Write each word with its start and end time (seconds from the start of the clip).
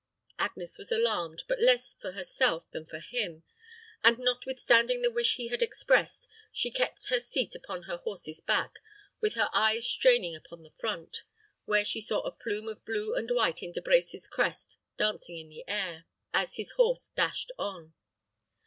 Agnes 0.39 0.79
was 0.79 0.91
alarmed, 0.91 1.43
but 1.47 1.61
less 1.61 1.93
for 1.93 2.13
herself 2.13 2.65
than 2.71 2.87
for 2.87 2.97
him; 3.01 3.43
and, 4.03 4.17
notwithstanding 4.17 5.03
the 5.03 5.11
wish 5.11 5.35
he 5.35 5.49
had 5.49 5.61
expressed, 5.61 6.27
she 6.51 6.71
kept 6.71 7.05
her 7.09 7.19
seat 7.19 7.53
upon 7.53 7.83
her 7.83 7.97
horse's 7.97 8.41
back, 8.41 8.79
with 9.19 9.35
her 9.35 9.51
eyes 9.53 9.85
straining 9.85 10.35
upon 10.35 10.63
the 10.63 10.73
front, 10.79 11.21
where 11.65 11.85
she 11.85 12.01
saw 12.01 12.23
the 12.23 12.31
plume 12.31 12.67
of 12.67 12.83
blue 12.83 13.13
and 13.13 13.29
white 13.29 13.61
in 13.61 13.71
De 13.71 13.79
Brecy's 13.79 14.25
crest 14.27 14.79
dancing 14.97 15.37
in 15.37 15.49
the 15.49 15.63
air, 15.67 16.07
as 16.33 16.55
his 16.55 16.71
horse 16.71 17.11
dashed 17.11 17.51
on. 17.59 17.93